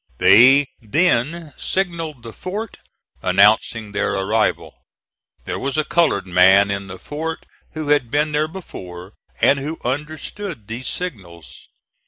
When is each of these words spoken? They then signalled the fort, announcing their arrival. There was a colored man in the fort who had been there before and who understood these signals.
They 0.17 0.65
then 0.81 1.53
signalled 1.57 2.23
the 2.23 2.33
fort, 2.33 2.79
announcing 3.21 3.91
their 3.91 4.15
arrival. 4.15 4.73
There 5.43 5.59
was 5.59 5.77
a 5.77 5.83
colored 5.83 6.25
man 6.25 6.71
in 6.71 6.87
the 6.87 6.97
fort 6.97 7.45
who 7.73 7.89
had 7.89 8.09
been 8.09 8.31
there 8.31 8.47
before 8.47 9.13
and 9.41 9.59
who 9.59 9.79
understood 9.85 10.67
these 10.67 10.87
signals. 10.87 11.67